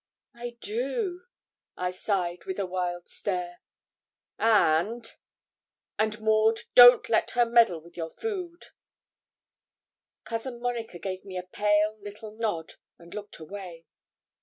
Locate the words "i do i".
0.33-1.91